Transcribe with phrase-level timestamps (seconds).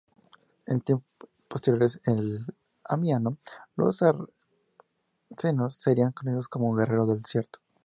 [0.65, 1.07] En tiempos
[1.47, 2.15] posteriores a
[2.95, 3.33] Amiano,
[3.75, 7.59] los sarracenos serían conocidos como guerreros del desierto.